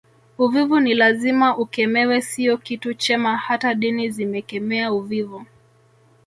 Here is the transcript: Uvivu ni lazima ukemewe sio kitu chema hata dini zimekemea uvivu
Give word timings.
Uvivu 0.37 0.79
ni 0.79 0.93
lazima 0.95 1.57
ukemewe 1.57 2.21
sio 2.21 2.57
kitu 2.57 2.93
chema 2.93 3.37
hata 3.37 3.73
dini 3.73 4.09
zimekemea 4.09 4.91
uvivu 4.93 5.45